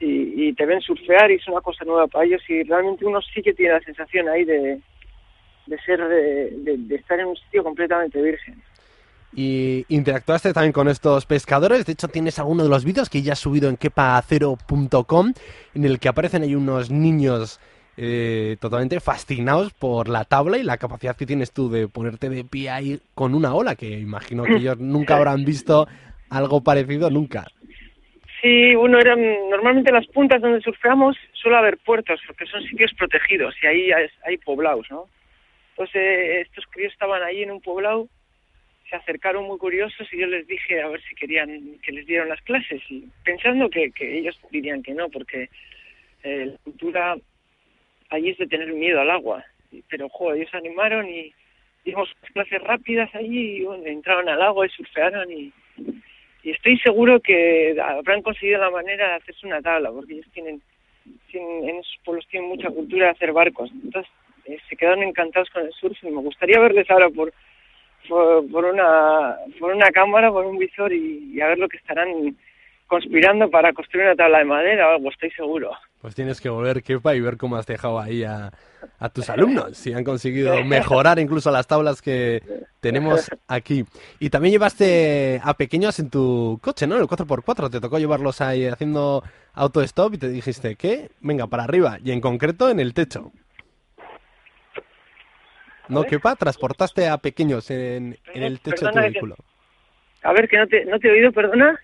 Y, 0.00 0.52
te 0.52 0.64
ven 0.64 0.80
surfear 0.80 1.28
y 1.32 1.34
es 1.34 1.48
una 1.48 1.60
cosa 1.60 1.84
nueva 1.84 2.06
para 2.06 2.24
ellos 2.24 2.40
y 2.48 2.62
realmente 2.62 3.04
uno 3.04 3.20
sí 3.20 3.42
que 3.42 3.52
tiene 3.52 3.72
la 3.72 3.80
sensación 3.80 4.28
ahí 4.28 4.44
de, 4.44 4.80
de 5.66 5.78
ser, 5.80 5.98
de, 6.06 6.76
de 6.78 6.94
estar 6.94 7.18
en 7.18 7.26
un 7.26 7.36
sitio 7.36 7.64
completamente 7.64 8.22
virgen. 8.22 8.62
Y 9.34 9.84
interactuaste 9.88 10.52
también 10.52 10.72
con 10.72 10.88
estos 10.88 11.26
pescadores. 11.26 11.84
De 11.84 11.92
hecho, 11.92 12.08
tienes 12.08 12.38
alguno 12.38 12.62
de 12.62 12.68
los 12.68 12.84
vídeos 12.84 13.10
que 13.10 13.22
ya 13.22 13.32
has 13.32 13.38
subido 13.38 13.68
en 13.68 13.76
quepacero.com 13.76 15.32
en 15.74 15.84
el 15.84 15.98
que 15.98 16.08
aparecen 16.08 16.42
ahí 16.42 16.54
unos 16.54 16.90
niños 16.90 17.60
eh, 18.00 18.56
totalmente 18.60 19.00
fascinados 19.00 19.72
por 19.72 20.08
la 20.08 20.24
tabla 20.24 20.56
y 20.56 20.62
la 20.62 20.76
capacidad 20.76 21.16
que 21.16 21.26
tienes 21.26 21.50
tú 21.50 21.68
de 21.68 21.88
ponerte 21.88 22.30
de 22.30 22.44
pie 22.44 22.70
ahí 22.70 23.00
con 23.12 23.34
una 23.34 23.52
ola, 23.52 23.74
que 23.74 23.88
imagino 23.90 24.44
que 24.44 24.54
ellos 24.54 24.78
nunca 24.78 25.16
habrán 25.16 25.44
visto 25.44 25.88
algo 26.30 26.62
parecido 26.62 27.10
nunca. 27.10 27.48
Sí, 28.40 28.76
uno 28.76 29.00
era 29.00 29.16
normalmente 29.16 29.90
las 29.90 30.06
puntas 30.06 30.40
donde 30.40 30.60
surfeamos 30.60 31.16
suele 31.32 31.56
haber 31.56 31.76
puertos 31.78 32.20
porque 32.24 32.46
son 32.46 32.62
sitios 32.62 32.92
protegidos 32.94 33.56
y 33.60 33.66
ahí 33.66 33.90
hay, 34.24 34.38
poblados, 34.38 34.86
¿no? 34.90 35.08
Entonces 35.70 36.46
estos 36.46 36.66
críos 36.66 36.92
estaban 36.92 37.24
ahí 37.24 37.42
en 37.42 37.50
un 37.50 37.60
poblado, 37.60 38.06
se 38.88 38.94
acercaron 38.94 39.44
muy 39.44 39.58
curiosos 39.58 40.06
y 40.12 40.18
yo 40.20 40.26
les 40.28 40.46
dije 40.46 40.80
a 40.80 40.86
ver 40.86 41.00
si 41.02 41.16
querían 41.16 41.80
que 41.82 41.90
les 41.90 42.06
dieran 42.06 42.28
las 42.28 42.40
clases 42.42 42.80
y 42.88 43.08
pensando 43.24 43.68
que, 43.68 43.90
que 43.90 44.18
ellos 44.18 44.38
dirían 44.52 44.84
que 44.84 44.94
no 44.94 45.08
porque 45.08 45.48
eh, 46.22 46.46
la 46.46 46.58
cultura 46.58 47.16
allí 48.10 48.30
es 48.30 48.38
de 48.38 48.46
tener 48.46 48.72
miedo 48.72 49.00
al 49.00 49.10
agua. 49.10 49.44
Pero, 49.88 50.08
joder, 50.08 50.40
ellos 50.40 50.54
animaron 50.54 51.08
y 51.08 51.32
dimos 51.84 52.08
clases 52.32 52.62
rápidas 52.62 53.14
allí 53.14 53.58
y 53.58 53.64
bueno, 53.64 53.84
entraron 53.86 54.28
al 54.28 54.42
agua 54.42 54.66
y 54.66 54.70
surfearon 54.70 55.30
y, 55.30 55.52
y 56.42 56.50
estoy 56.50 56.78
seguro 56.78 57.20
que 57.20 57.76
habrán 57.80 58.22
conseguido 58.22 58.60
la 58.60 58.70
manera 58.70 59.08
de 59.08 59.14
hacerse 59.14 59.46
una 59.46 59.62
tabla, 59.62 59.90
porque 59.90 60.14
ellos 60.14 60.26
tienen 60.32 60.60
en 61.32 61.76
esos 61.78 61.98
pueblos 62.04 62.26
tienen 62.30 62.48
mucha 62.48 62.70
cultura 62.70 63.06
de 63.06 63.12
hacer 63.12 63.32
barcos. 63.32 63.70
Entonces 63.72 64.10
eh, 64.46 64.58
se 64.68 64.76
quedaron 64.76 65.02
encantados 65.02 65.50
con 65.50 65.64
el 65.64 65.72
surf 65.72 65.96
y 66.02 66.10
me 66.10 66.22
gustaría 66.22 66.58
verles 66.58 66.90
ahora 66.90 67.08
por, 67.10 67.32
por, 68.08 68.64
una, 68.64 69.36
por 69.58 69.74
una 69.74 69.90
cámara, 69.90 70.30
por 70.30 70.46
un 70.46 70.58
visor 70.58 70.92
y, 70.92 71.40
a 71.40 71.48
ver 71.48 71.58
lo 71.58 71.68
que 71.68 71.76
estarán 71.76 72.36
conspirando 72.86 73.50
para 73.50 73.72
construir 73.72 74.06
una 74.06 74.16
tabla 74.16 74.38
de 74.38 74.44
madera 74.44 74.88
o 74.88 74.94
algo, 74.96 75.10
estoy 75.10 75.30
seguro. 75.32 75.72
Pues 76.00 76.14
tienes 76.14 76.40
que 76.40 76.48
volver, 76.48 76.82
Kepa, 76.82 77.16
y 77.16 77.20
ver 77.20 77.36
cómo 77.36 77.56
has 77.56 77.66
dejado 77.66 77.98
ahí 77.98 78.22
a, 78.22 78.52
a 79.00 79.08
tus 79.08 79.28
alumnos, 79.30 79.76
si 79.76 79.92
han 79.92 80.04
conseguido 80.04 80.62
mejorar 80.64 81.18
incluso 81.18 81.50
las 81.50 81.66
tablas 81.66 82.00
que 82.00 82.40
tenemos 82.80 83.28
aquí. 83.48 83.84
Y 84.20 84.30
también 84.30 84.52
llevaste 84.52 85.40
a 85.42 85.54
pequeños 85.54 85.98
en 85.98 86.08
tu 86.08 86.60
coche, 86.62 86.86
¿no? 86.86 86.94
En 86.94 87.02
el 87.02 87.08
4x4, 87.08 87.70
te 87.70 87.80
tocó 87.80 87.98
llevarlos 87.98 88.40
ahí 88.40 88.66
haciendo 88.66 89.24
auto-stop 89.54 90.14
y 90.14 90.18
te 90.18 90.28
dijiste, 90.28 90.76
¿qué? 90.76 91.10
Venga, 91.20 91.48
para 91.48 91.64
arriba, 91.64 91.98
y 92.04 92.12
en 92.12 92.20
concreto 92.20 92.70
en 92.70 92.78
el 92.78 92.94
techo. 92.94 93.32
¿No, 95.88 96.04
Kepa? 96.04 96.36
Transportaste 96.36 97.08
a 97.08 97.18
pequeños 97.18 97.70
en, 97.70 98.16
el 98.34 98.60
techo 98.60 98.86
de 98.86 98.92
tu 98.92 98.98
vehículo. 98.98 99.36
A 100.22 100.32
ver, 100.32 100.48
que 100.48 100.58
no 100.58 100.66
te, 100.68 100.84
no 100.84 100.98
te 101.00 101.08
he 101.08 101.12
oído, 101.12 101.32
perdona 101.32 101.80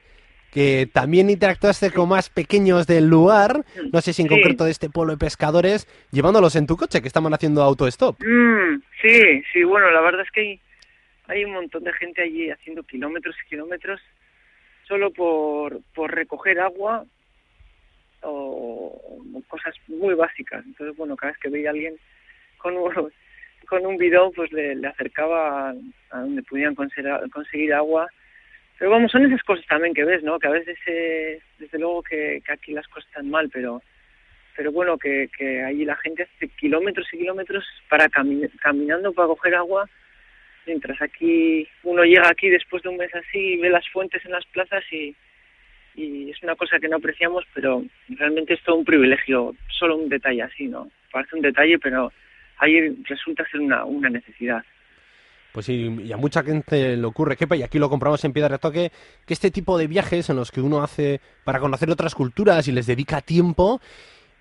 que 0.55 0.89
también 0.91 1.31
interactuaste 1.31 1.91
con 1.91 2.09
más 2.09 2.31
pequeños 2.31 2.87
del 2.87 3.09
lugar, 3.09 3.65
no 3.93 4.01
sé 4.01 4.13
si 4.13 4.23
en 4.23 4.29
concreto 4.29 4.65
de 4.65 4.71
este 4.71 4.89
pueblo 4.89 5.13
de 5.13 5.19
pescadores, 5.19 5.89
llevándolos 6.13 6.55
en 6.55 6.69
tu 6.69 6.77
coche, 6.77 7.03
que 7.03 7.09
estaban 7.09 7.35
haciendo 7.35 7.61
autostop. 7.61 8.17
Mm, 8.21 8.81
sí, 9.03 9.43
sí, 9.53 9.65
bueno, 9.65 9.91
la 9.91 10.01
verdad 10.01 10.21
es 10.21 10.31
que 10.31 10.41
hay, 10.41 10.61
hay 11.27 11.45
un 11.45 11.55
montón 11.55 11.83
de 11.83 11.93
gente 11.95 12.23
allí 12.23 12.51
haciendo 12.51 12.85
kilómetros 12.85 13.35
y 13.45 13.49
kilómetros 13.49 14.01
solo 14.87 15.11
por, 15.11 15.81
por 15.93 16.15
recoger 16.15 16.61
agua 16.61 17.05
o, 18.23 19.21
cosas 19.49 19.75
muy 19.89 20.15
básicas. 20.15 20.65
Entonces, 20.65 20.97
bueno, 20.97 21.17
cada 21.17 21.33
vez 21.33 21.41
que 21.41 21.49
veía 21.49 21.71
a 21.71 21.73
alguien 21.73 21.97
con 22.59 22.77
un, 22.77 22.93
con 23.67 23.85
un 23.85 23.97
bidón, 23.97 24.31
pues 24.37 24.53
le, 24.53 24.77
le 24.77 24.87
acercaba 24.87 25.71
a 26.11 26.21
donde 26.21 26.45
podían 26.45 26.77
conseguir 26.77 27.75
agua 27.75 28.09
pero 28.79 28.91
vamos, 28.91 29.11
son 29.11 29.25
esas 29.25 29.43
cosas 29.43 29.65
también 29.67 29.95
que 29.95 30.05
ves, 30.05 30.23
¿no? 30.23 30.39
Que 30.39 30.49
a 30.49 30.51
veces, 30.51 30.79
desde 31.59 31.79
luego 31.79 32.03
que, 32.03 32.43
aquí 32.49 32.73
las 32.73 32.89
cosas 32.89 33.09
están 33.09 33.31
mal, 33.31 33.51
pero 33.53 33.83
pero 34.57 34.71
bueno, 34.71 34.97
que, 34.97 35.29
que 35.37 35.65
allí 35.65 35.85
la 35.85 35.97
gente 35.97 36.23
hace 36.23 36.47
kilómetros 36.49 37.09
y 37.13 37.19
kilómetros 37.19 37.65
para 37.89 38.09
caminando 38.09 39.13
para 39.13 39.27
coger 39.27 39.57
agua, 39.57 39.89
mientras 40.65 41.03
aquí 41.03 41.67
uno 41.83 42.05
llega 42.05 42.29
aquí 42.29 42.49
después 42.49 42.83
de 42.85 42.91
un 42.91 42.97
mes 42.97 43.13
así 43.15 43.39
y 43.39 43.57
ve 43.57 43.69
las 43.69 43.89
fuentes 43.89 44.25
en 44.25 44.31
las 44.31 44.47
plazas 44.47 44.85
y, 44.93 45.17
y 45.97 46.31
es 46.31 46.43
una 46.43 46.55
cosa 46.55 46.79
que 46.79 46.89
no 46.89 46.97
apreciamos, 46.97 47.45
pero 47.53 47.85
realmente 48.09 48.55
es 48.55 48.63
todo 48.63 48.77
un 48.77 48.85
privilegio, 48.85 49.55
solo 49.69 49.97
un 49.97 50.09
detalle 50.09 50.43
así, 50.43 50.67
¿no? 50.67 50.91
Parece 51.11 51.37
un 51.37 51.43
detalle, 51.43 51.79
pero 51.79 52.13
ahí 52.59 52.95
resulta 53.05 53.45
ser 53.49 53.61
una, 53.61 53.85
una 53.85 54.11
necesidad. 54.11 54.65
Pues 55.55 55.67
sí, 55.67 55.89
y 56.05 56.11
a 56.11 56.17
mucha 56.17 56.43
gente 56.43 56.97
le 56.97 57.07
ocurre, 57.07 57.37
que 57.37 57.47
y 57.57 57.63
aquí 57.63 57.79
lo 57.79 57.89
compramos 57.89 58.25
en 58.25 58.33
Piedra 58.33 58.57
de 58.57 58.59
Toque, 58.59 58.91
que 59.25 59.35
este 59.35 59.53
tipo 59.53 59.79
de 59.79 59.87
viajes 59.87 60.29
en 60.29 60.35
los 60.35 60.51
que 60.51 60.61
uno 60.61 60.83
hace 60.83 61.21
para 61.45 61.61
conocer 61.61 61.89
otras 61.93 62.17
culturas 62.17 62.67
y 62.67 62.73
les 62.73 62.87
dedica 62.87 63.21
tiempo, 63.21 63.81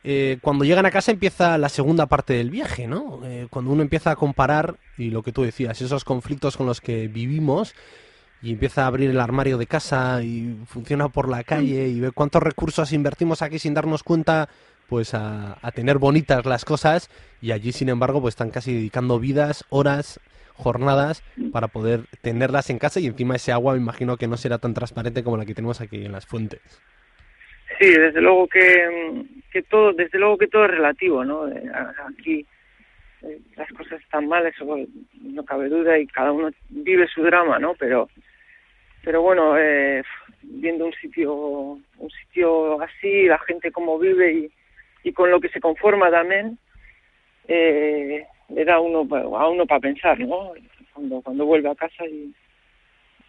eh, 0.04 0.40
cuando 0.42 0.66
llegan 0.66 0.88
a 0.88 0.92
casa 0.92 1.12
empieza 1.12 1.60
la 1.60 1.70
segunda 1.70 2.08
parte 2.08 2.34
del 2.34 2.50
viaje, 2.50 2.88
¿no? 2.88 3.20
Eh, 3.26 3.46
cuando 3.52 3.70
uno 3.70 3.84
empieza 3.84 4.10
a 4.10 4.16
comparar, 4.16 4.78
y 4.98 5.12
lo 5.12 5.22
que 5.22 5.32
tú 5.32 5.44
decías, 5.44 5.80
esos 5.84 6.04
conflictos 6.04 6.58
con 6.58 6.66
los 6.66 6.82
que 6.82 7.08
vivimos, 7.08 7.76
y 8.42 8.52
empieza 8.52 8.86
a 8.86 8.88
abrir 8.88 9.12
el 9.12 9.20
armario 9.20 9.60
de 9.60 9.68
casa 9.68 10.24
y 10.24 10.58
funciona 10.66 11.10
por 11.10 11.30
la 11.30 11.44
calle 11.44 11.90
y 11.90 12.00
ve 12.00 12.10
cuántos 12.10 12.42
recursos 12.42 12.92
invertimos 12.92 13.44
aquí 13.44 13.60
sin 13.60 13.76
darnos 13.76 14.02
cuenta 14.02 14.50
pues 14.90 15.14
a, 15.14 15.60
a 15.62 15.72
tener 15.72 16.00
bonitas 16.00 16.44
las 16.46 16.66
cosas 16.66 17.12
y 17.40 17.52
allí 17.52 17.72
sin 17.72 17.90
embargo 17.90 18.20
pues 18.20 18.34
están 18.34 18.50
casi 18.50 18.74
dedicando 18.74 19.20
vidas, 19.20 19.64
horas 19.70 20.20
jornadas 20.56 21.24
para 21.52 21.68
poder 21.68 22.02
tenerlas 22.22 22.70
en 22.70 22.80
casa 22.80 23.00
y 23.00 23.08
encima 23.08 23.36
ese 23.36 23.52
agua 23.52 23.74
me 23.74 23.80
imagino 23.80 24.18
que 24.18 24.28
no 24.28 24.38
será 24.38 24.58
tan 24.58 24.74
transparente 24.74 25.24
como 25.24 25.38
la 25.38 25.46
que 25.46 25.54
tenemos 25.54 25.82
aquí 25.82 26.06
en 26.06 26.12
las 26.12 26.26
fuentes. 26.26 26.62
Sí, 27.80 27.90
desde 27.90 28.22
luego 28.22 28.48
que, 28.48 29.26
que 29.52 29.64
todo, 29.64 29.94
desde 29.94 30.20
luego 30.20 30.38
que 30.38 30.48
todo 30.48 30.66
es 30.66 30.72
relativo, 30.72 31.26
¿no? 31.26 31.48
Eh, 31.48 31.72
aquí 32.08 32.46
eh, 33.24 33.40
las 33.56 33.68
cosas 33.70 34.02
están 34.02 34.28
mal, 34.28 34.46
eso 34.46 34.66
no 35.22 35.44
cabe 35.46 35.70
duda 35.70 35.98
y 35.98 36.06
cada 36.08 36.32
uno 36.32 36.52
vive 36.70 37.08
su 37.08 37.24
drama, 37.24 37.58
¿no? 37.58 37.74
Pero, 37.76 38.10
pero 39.04 39.22
bueno, 39.22 39.58
eh, 39.58 40.04
viendo 40.42 40.86
un 40.86 40.94
sitio, 40.94 41.34
un 41.34 42.10
sitio 42.22 42.82
así, 42.82 43.26
la 43.26 43.40
gente 43.40 43.72
cómo 43.72 43.98
vive 43.98 44.34
y, 44.34 44.52
y 45.04 45.14
con 45.14 45.32
lo 45.32 45.40
que 45.40 45.50
se 45.50 45.60
conforma 45.60 46.12
también, 46.12 46.60
eh, 47.48 48.26
le 48.50 48.66
da 48.66 48.80
uno, 48.80 49.08
a 49.38 49.50
uno 49.50 49.66
para 49.66 49.80
pensar, 49.80 50.20
¿no? 50.20 50.54
Cuando, 50.94 51.22
cuando 51.22 51.46
vuelve 51.46 51.70
a 51.70 51.76
casa 51.76 52.06
y, 52.06 52.34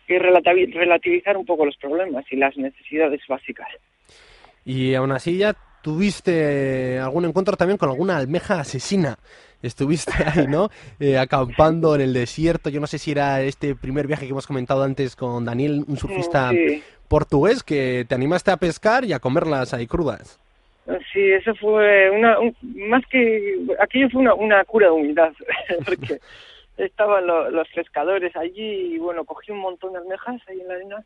y 0.09 0.19
relativizar 0.19 1.37
un 1.37 1.47
poco 1.47 1.65
los 1.65 1.77
problemas 1.77 2.25
y 2.31 2.37
las 2.37 2.57
necesidades 2.57 3.21
básicas. 3.29 3.69
Y 4.65 4.95
aún 4.95 5.13
así 5.13 5.39
ya 5.39 5.55
tuviste 5.83 6.99
algún 6.99 7.27
encuentro 7.27 7.57
también 7.57 7.77
con 7.77 7.91
alguna 7.91 8.17
almeja 8.17 8.61
asesina. 8.61 9.19
Estuviste 9.63 10.13
ahí, 10.25 10.47
¿no? 10.47 10.71
Eh, 10.99 11.19
acampando 11.19 11.95
en 11.95 12.01
el 12.01 12.13
desierto. 12.13 12.71
Yo 12.71 12.81
no 12.81 12.87
sé 12.87 12.99
si 12.99 13.13
era 13.13 13.43
este 13.43 13.75
primer 13.75 14.07
viaje 14.07 14.27
que 14.27 14.33
hemos 14.33 14.47
comentado 14.47 14.83
antes 14.83 15.17
con 15.17 15.45
Daniel, 15.45 15.85
un 15.87 15.97
surfista 15.97 16.53
portugués, 17.09 17.63
que 17.63 18.05
te 18.09 18.15
animaste 18.15 18.51
a 18.51 18.57
pescar 18.57 19.05
y 19.05 19.13
a 19.13 19.21
comerlas 19.21 19.73
ahí 19.73 19.87
crudas. 19.87 20.39
Sí, 21.13 21.33
eso 21.33 21.55
fue 21.55 22.11
una, 22.11 22.37
más 22.63 23.07
que, 23.07 23.59
aquello 23.81 24.11
fue 24.11 24.21
una, 24.21 24.35
una 24.35 24.65
cura 24.65 24.89
de 24.89 24.93
humildad, 24.93 25.33
porque 25.87 26.19
estaban 26.77 27.27
los 27.27 27.69
pescadores 27.75 28.37
allí 28.37 28.95
y 28.95 28.99
bueno, 28.99 29.25
cogí 29.25 29.53
un 29.53 29.61
montón 29.61 29.93
de 29.93 30.01
almejas 30.01 30.43
ahí 30.47 30.61
en 30.61 30.69
la 30.69 30.75
arena 30.75 31.05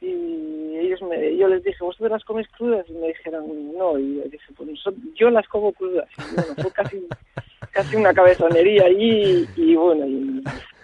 y 0.00 0.78
ellos 0.78 1.00
me, 1.02 1.36
yo 1.36 1.46
les 1.46 1.62
dije, 1.62 1.78
¿vosotros 1.80 2.10
las 2.10 2.24
coméis 2.24 2.48
crudas? 2.48 2.84
Y 2.88 2.92
me 2.92 3.08
dijeron, 3.08 3.76
no, 3.78 3.96
y 3.96 4.16
yo 4.16 4.22
dije, 4.24 4.52
pues 4.56 4.68
yo 5.14 5.30
las 5.30 5.46
como 5.46 5.72
crudas. 5.72 6.08
Y 6.18 6.34
bueno, 6.34 6.54
fue 6.60 6.72
casi, 6.72 7.06
casi 7.70 7.96
una 7.96 8.12
cabezonería 8.12 8.86
allí 8.86 9.46
y 9.54 9.76
bueno, 9.76 10.04
y 10.06 10.42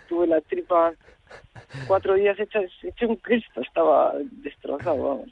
tuve 0.08 0.28
la 0.28 0.40
tripa 0.42 0.94
cuatro 1.86 2.14
días 2.14 2.38
hecho, 2.38 2.60
hecho 2.82 3.08
un 3.08 3.16
Cristo, 3.16 3.60
estaba 3.60 4.14
destrozado, 4.42 5.02
vamos. 5.02 5.28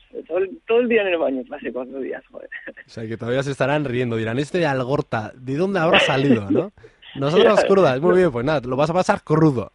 Todo 0.66 0.78
el, 0.78 0.88
día 0.88 1.02
en 1.02 1.09
el 1.09 1.19
baño 1.19 1.43
pasé 1.49 1.73
cuatro 1.73 2.00
días, 2.00 2.23
joder. 2.31 2.49
O 2.69 2.90
sea, 2.90 3.07
que 3.07 3.16
todavía 3.16 3.43
se 3.43 3.52
estarán 3.52 3.85
riendo, 3.85 4.16
dirán, 4.16 4.38
este 4.38 4.59
de 4.59 4.66
Algorta, 4.66 5.33
¿de 5.35 5.57
dónde 5.57 5.81
habrá 5.81 6.00
salido, 6.00 6.50
no? 6.50 6.73
Nosotros 7.14 7.64
crudas, 7.64 8.00
muy 8.00 8.16
bien, 8.16 8.31
pues 8.31 8.45
nada, 8.45 8.61
lo 8.66 8.76
vas 8.76 8.90
a 8.90 8.95
pasar 8.95 9.23
crudo. 9.23 9.73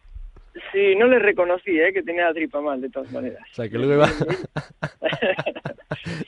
Sí, 0.72 0.94
no 0.96 1.06
le 1.06 1.18
reconocí, 1.18 1.78
¿eh? 1.78 1.92
que 1.92 2.02
tenía 2.02 2.26
la 2.26 2.34
tripa 2.34 2.60
mal, 2.60 2.80
de 2.80 2.90
todas 2.90 3.10
maneras. 3.10 3.42
O 3.50 3.54
sea, 3.54 3.68
que 3.68 3.78
luego 3.78 3.94
iba... 3.94 4.08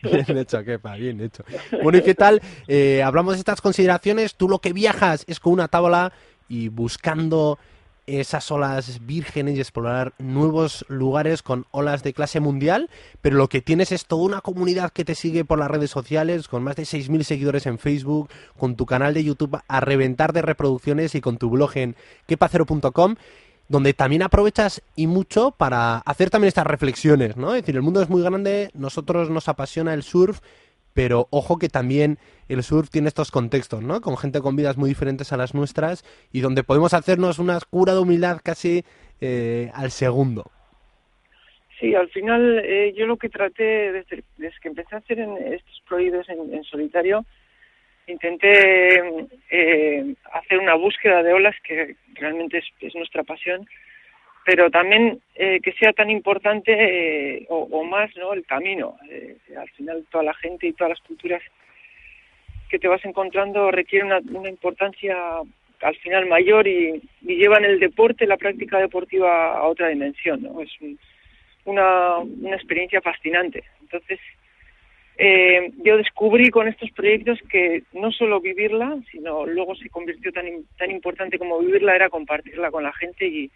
bien 0.03 0.38
hecho, 0.38 0.64
quepa, 0.64 0.97
bien 0.97 1.21
hecho. 1.21 1.45
Bueno, 1.83 1.99
¿y 1.99 2.03
qué 2.03 2.14
tal? 2.14 2.41
Eh, 2.67 3.03
hablamos 3.03 3.35
de 3.35 3.41
estas 3.41 3.61
consideraciones, 3.61 4.35
tú 4.35 4.49
lo 4.49 4.59
que 4.61 4.73
viajas 4.73 5.25
es 5.29 5.41
con 5.41 5.53
una 5.53 5.69
tabla 5.69 6.12
y 6.49 6.69
buscando 6.69 7.59
esas 8.06 8.50
olas 8.50 9.04
vírgenes 9.06 9.56
y 9.56 9.61
explorar 9.61 10.12
nuevos 10.18 10.84
lugares 10.88 11.42
con 11.42 11.66
olas 11.70 12.02
de 12.02 12.12
clase 12.12 12.40
mundial, 12.40 12.90
pero 13.23 13.37
lo 13.37 13.49
que 13.49 13.62
tienes 13.62 13.92
es 13.92 14.06
toda 14.06 14.23
una 14.23 14.40
comunidad 14.40 14.92
que 14.92 15.04
te 15.04 15.14
sigue 15.14 15.44
por 15.44 15.58
las 15.58 15.70
redes 15.70 15.90
sociales, 15.90 16.49
con 16.49 16.62
más 16.62 16.76
de 16.76 16.82
6.000 16.82 17.23
seguidores 17.23 17.66
en 17.66 17.78
Facebook, 17.78 18.28
con 18.58 18.76
tu 18.76 18.87
canal 18.87 19.14
de 19.14 19.25
YouTube 19.25 19.58
a 19.66 19.80
reventar 19.80 20.32
de 20.32 20.42
reproducciones 20.42 21.14
y 21.14 21.20
con 21.20 21.38
tu 21.38 21.50
blog 21.50 21.76
en 21.76 21.96
quepacero.com, 22.26 23.16
donde 23.68 23.94
también 23.94 24.23
aprovechas 24.23 24.82
y 24.94 25.06
mucho 25.06 25.50
para 25.52 25.99
hacer 25.99 26.30
también 26.30 26.49
estas 26.49 26.66
reflexiones, 26.66 27.37
¿no? 27.37 27.54
Es 27.54 27.62
decir, 27.62 27.76
el 27.76 27.82
mundo 27.82 28.02
es 28.02 28.11
muy 28.11 28.23
grande, 28.23 28.70
nosotros 28.75 29.30
nos 29.30 29.49
apasiona 29.49 29.94
el 29.94 30.02
surf, 30.02 30.40
pero 30.95 31.27
ojo 31.31 31.59
que 31.59 31.69
también 31.69 32.19
el 32.49 32.63
surf 32.63 32.89
tiene 32.89 33.09
estos 33.09 33.31
contextos, 33.31 33.83
¿no? 33.83 34.01
Con 34.01 34.17
gente 34.17 34.41
con 34.41 34.57
vidas 34.57 34.77
muy 34.77 34.89
diferentes 34.89 35.33
a 35.33 35.37
las 35.37 35.55
nuestras 35.55 36.05
y 36.33 36.41
donde 36.41 36.63
podemos 36.63 36.95
hacernos 36.95 37.39
una 37.39 37.59
cura 37.69 37.95
de 37.95 38.01
humildad 38.01 38.41
casi 38.43 38.85
eh, 39.21 39.71
al 39.75 39.91
segundo. 39.91 40.51
Sí, 41.81 41.95
al 41.95 42.09
final 42.09 42.61
eh, 42.65 42.95
yo 42.97 43.07
lo 43.07 43.17
que 43.17 43.29
traté 43.29 43.93
desde, 43.93 44.23
que 44.39 44.69
empecé 44.69 44.95
a 44.95 44.99
hacer 44.99 45.19
en 45.19 45.37
estos 45.53 45.83
prohibidos 45.89 46.29
en, 46.29 46.63
solitario, 46.65 47.25
intenté 48.07 48.99
eh, 49.51 50.15
hacer 50.33 50.59
una 50.59 50.75
búsqueda 50.75 51.23
de 51.23 51.33
olas 51.33 51.57
que 51.65 51.97
realmente 52.15 52.63
es 52.81 52.95
nuestra 52.95 53.25
pasión 53.25 53.67
pero 54.45 54.71
también 54.71 55.21
eh, 55.35 55.61
que 55.63 55.73
sea 55.73 55.93
tan 55.93 56.11
importante 56.11 56.73
eh, 56.73 57.47
o, 57.49 57.85
más 57.85 58.15
no 58.17 58.33
el 58.33 58.45
camino 58.45 58.97
eh, 59.11 59.37
al 59.57 59.69
final 59.71 60.05
toda 60.11 60.25
la 60.25 60.35
gente 60.35 60.67
y 60.67 60.73
todas 60.73 60.91
las 60.91 61.01
culturas 61.01 61.43
que 62.69 62.79
te 62.79 62.89
vas 62.89 63.05
encontrando 63.05 63.71
requieren 63.71 64.13
una, 64.31 64.49
importancia 64.49 65.17
al 65.81 65.97
final 65.97 66.27
mayor 66.27 66.67
y, 66.67 67.03
llevan 67.23 67.65
el 67.65 67.81
deporte 67.81 68.27
la 68.27 68.37
práctica 68.37 68.79
deportiva 68.79 69.57
a 69.57 69.65
otra 69.65 69.89
dimensión 69.89 70.43
no 70.43 70.61
es 70.61 70.71
una, 71.65 72.19
una 72.19 72.57
experiencia 72.57 73.01
fascinante. 73.01 73.65
Entonces 73.81 74.21
eh, 75.17 75.71
yo 75.85 75.97
descubrí 75.97 76.51
con 76.51 76.67
estos 76.67 76.91
proyectos 76.91 77.39
que 77.49 77.85
no 77.93 78.11
solo 78.11 78.41
vivirla, 78.41 78.99
sino 79.13 79.47
luego 79.47 79.77
se 79.77 79.89
convirtió 79.89 80.33
tan, 80.33 80.47
tan 80.77 80.91
importante 80.91 81.39
como 81.39 81.61
vivirla 81.61 81.95
era 81.95 82.11
compartirla 82.11 82.71
con 82.71 82.83
la 82.83 82.93
gente 82.93 83.27
y, 83.27 83.51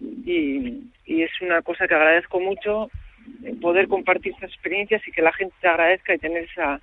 y, 0.00 0.82
y 1.06 1.22
es 1.22 1.30
una 1.40 1.62
cosa 1.62 1.86
que 1.88 1.94
agradezco 1.94 2.40
mucho 2.40 2.90
eh, 3.44 3.54
poder 3.60 3.88
compartir 3.88 4.32
esas 4.36 4.50
experiencias 4.50 5.02
y 5.06 5.12
que 5.12 5.22
la 5.22 5.32
gente 5.32 5.54
te 5.60 5.68
agradezca 5.68 6.14
y 6.14 6.18
tener 6.18 6.44
esa 6.44 6.80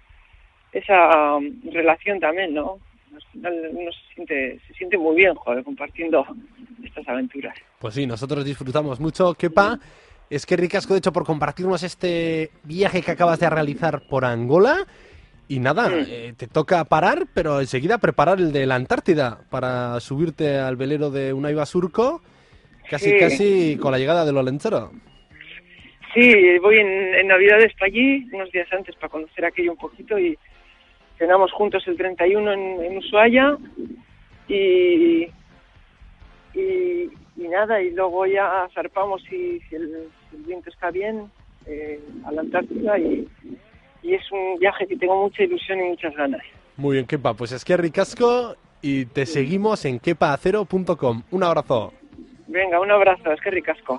esa 0.72 1.36
um, 1.38 1.52
relación 1.72 2.20
también, 2.20 2.54
¿no? 2.54 2.80
Al 3.16 3.22
final 3.32 3.70
uno 3.72 3.92
se 3.94 4.14
siente, 4.14 4.60
se 4.68 4.74
siente 4.74 4.98
muy 4.98 5.16
bien, 5.16 5.34
joder, 5.36 5.64
compartiendo 5.64 6.26
estas 6.84 7.08
aventuras. 7.08 7.56
Pues 7.80 7.94
sí, 7.94 8.06
nosotros 8.06 8.44
disfrutamos 8.44 9.00
mucho. 9.00 9.34
Kepa, 9.36 9.80
es 10.30 10.46
que 10.46 10.58
ricasco, 10.58 10.94
de 10.94 10.98
hecho, 11.00 11.14
por 11.14 11.24
compartirnos 11.26 11.82
este 11.84 12.52
viaje 12.64 13.02
que 13.02 13.12
acabas 13.12 13.40
de 13.40 13.50
realizar 13.50 14.02
por 14.10 14.26
Angola. 14.26 14.86
Y 15.48 15.60
nada, 15.60 15.88
Mm. 15.88 16.06
eh, 16.10 16.34
te 16.36 16.48
toca 16.48 16.84
parar, 16.86 17.28
pero 17.34 17.62
enseguida 17.62 17.98
preparar 18.00 18.40
el 18.40 18.52
de 18.52 18.66
la 18.66 18.76
Antártida 18.76 19.40
para 19.50 19.98
subirte 20.02 20.58
al 20.58 20.76
velero 20.76 21.10
de 21.10 21.32
Unaiba 21.32 21.66
Surco, 21.66 22.22
casi 22.90 23.12
Sí. 23.12 23.18
casi 23.20 23.78
con 23.78 23.92
la 23.92 23.98
llegada 24.00 24.26
del 24.26 24.38
Olentzero. 24.38 24.92
Sí, 26.14 26.58
voy 26.60 26.78
en, 26.80 27.14
en 27.16 27.28
Navidades 27.28 27.74
para 27.74 27.88
allí, 27.88 28.26
unos 28.32 28.50
días 28.52 28.68
antes 28.72 28.96
para 28.96 29.10
conocer 29.10 29.44
aquello 29.46 29.72
un 29.74 29.78
poquito 29.78 30.18
y 30.18 30.38
cenamos 31.18 31.52
juntos 31.52 31.84
el 31.88 31.98
31 31.98 32.54
en, 32.54 32.84
en 32.86 32.98
Ushuaia 32.98 33.58
y, 34.48 35.28
y, 36.54 37.10
y 37.36 37.48
nada, 37.50 37.82
y 37.82 37.92
luego 37.92 38.26
ya 38.26 38.68
zarpamos 38.74 39.22
si, 39.30 39.60
si, 39.70 39.76
el, 39.76 40.08
si 40.30 40.38
el 40.38 40.44
viento 40.44 40.70
está 40.70 40.90
bien 40.92 41.30
eh, 41.66 42.00
a 42.26 42.32
la 42.32 42.42
Antártida 42.42 42.98
y, 42.98 43.28
y 44.04 44.14
es 44.14 44.32
un 44.32 44.58
viaje 44.60 44.88
que 44.88 44.96
tengo 44.96 45.22
mucha 45.24 45.44
ilusión 45.44 45.80
y 45.80 45.84
muchas 45.90 46.16
ganas. 46.16 46.42
Muy 46.78 46.94
bien, 46.96 47.06
Kepa, 47.06 47.34
pues 47.34 47.52
es 47.52 47.66
que 47.66 47.76
ricasco 47.76 48.56
y 48.82 49.06
te 49.06 49.26
seguimos 49.26 49.84
en 49.86 50.00
kepaacero.com. 50.00 51.24
Un 51.32 51.44
abrazo. 51.44 51.94
Venga, 52.48 52.80
un 52.80 52.92
abrazo, 52.92 53.32
es 53.32 53.42
que 53.42 53.52
ricasco. 53.52 53.98